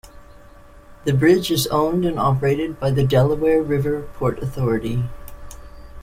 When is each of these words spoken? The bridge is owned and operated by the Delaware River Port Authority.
The 1.03 1.13
bridge 1.13 1.51
is 1.51 1.67
owned 1.67 2.05
and 2.05 2.17
operated 2.19 2.79
by 2.79 2.89
the 2.89 3.05
Delaware 3.05 3.61
River 3.61 4.09
Port 4.15 4.41
Authority. 4.41 5.03